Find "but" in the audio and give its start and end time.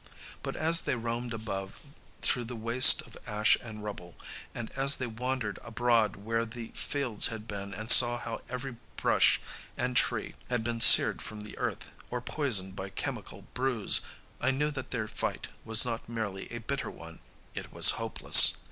0.41-0.55